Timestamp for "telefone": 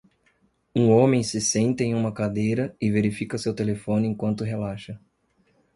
3.53-4.07